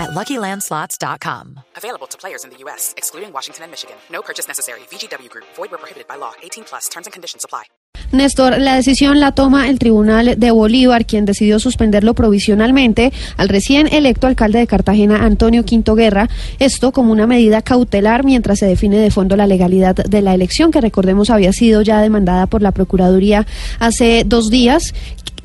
[0.00, 1.60] at LuckyLandSlots.com.
[1.76, 3.96] Available to players in the U.S., excluding Washington and Michigan.
[4.10, 4.80] No purchase necessary.
[4.90, 5.46] VGW Group.
[5.56, 6.32] Void where prohibited by law.
[6.42, 6.88] 18 plus.
[6.88, 7.64] Terms and conditions apply.
[8.12, 13.86] Néstor, la decisión la toma el Tribunal de Bolívar, quien decidió suspenderlo provisionalmente al recién
[13.92, 16.28] electo alcalde de Cartagena, Antonio Quinto Guerra,
[16.58, 20.72] esto como una medida cautelar mientras se define de fondo la legalidad de la elección,
[20.72, 23.46] que recordemos había sido ya demandada por la Procuraduría
[23.78, 24.92] hace dos días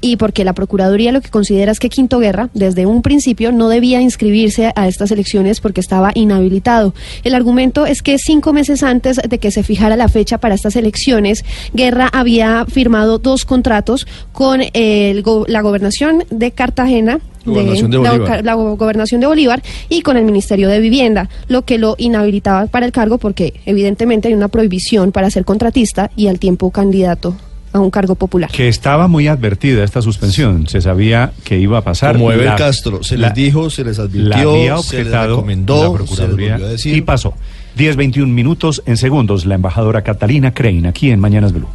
[0.05, 3.69] y porque la Procuraduría lo que considera es que Quinto Guerra, desde un principio, no
[3.69, 6.93] debía inscribirse a estas elecciones porque estaba inhabilitado.
[7.23, 10.75] El argumento es que cinco meses antes de que se fijara la fecha para estas
[10.75, 18.41] elecciones, Guerra había firmado dos contratos con el, la gobernación de Cartagena Gobernación de, la,
[18.41, 22.87] la, gobernación de Bolívar y con el Ministerio de Vivienda, lo que lo inhabilitaba para
[22.87, 27.35] el cargo porque evidentemente hay una prohibición para ser contratista y al tiempo candidato
[27.75, 28.49] a un cargo popular.
[28.51, 32.15] Que estaba muy advertida esta suspensión, se sabía que iba a pasar.
[32.15, 35.83] Como Eber Castro, se les dijo, se les advirtió, la había objetado se les recomendó,
[35.83, 36.95] la Procuraduría se les a decir.
[36.95, 37.33] y pasó.
[37.75, 41.67] 10, 21 minutos en segundos, la embajadora Catalina Crane, aquí en Mañanas Blue.